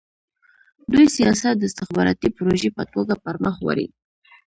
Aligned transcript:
دوی 0.91 1.05
سیاست 1.17 1.55
د 1.59 1.63
استخباراتي 1.69 2.29
پروژې 2.37 2.69
په 2.77 2.83
توګه 2.93 3.13
پرمخ 3.23 3.55
وړي. 3.63 3.87